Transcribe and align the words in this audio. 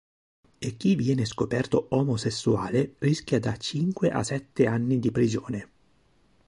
E 0.57 0.77
chi 0.77 0.95
viene 0.95 1.25
scoperto 1.25 1.85
omosessuale, 1.91 2.95
rischia 2.97 3.39
da 3.39 3.55
cinque 3.55 4.09
a 4.09 4.23
sette 4.23 4.65
anni 4.65 4.97
di 4.97 5.11
prigione. 5.11 5.69